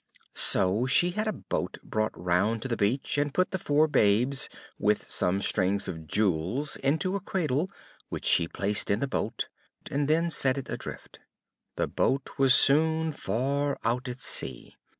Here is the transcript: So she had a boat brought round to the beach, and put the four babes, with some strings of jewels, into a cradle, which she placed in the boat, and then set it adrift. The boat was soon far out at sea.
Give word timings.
So 0.33 0.87
she 0.87 1.11
had 1.11 1.27
a 1.27 1.31
boat 1.31 1.77
brought 1.83 2.17
round 2.19 2.63
to 2.63 2.67
the 2.67 2.75
beach, 2.75 3.19
and 3.19 3.31
put 3.31 3.51
the 3.51 3.59
four 3.59 3.87
babes, 3.87 4.49
with 4.79 5.07
some 5.07 5.41
strings 5.41 5.87
of 5.87 6.07
jewels, 6.07 6.75
into 6.77 7.15
a 7.15 7.19
cradle, 7.19 7.69
which 8.09 8.25
she 8.25 8.47
placed 8.47 8.89
in 8.89 8.99
the 8.99 9.07
boat, 9.07 9.47
and 9.91 10.07
then 10.07 10.31
set 10.31 10.57
it 10.57 10.71
adrift. 10.71 11.19
The 11.75 11.85
boat 11.85 12.31
was 12.39 12.55
soon 12.55 13.13
far 13.13 13.77
out 13.83 14.07
at 14.07 14.19
sea. 14.21 14.75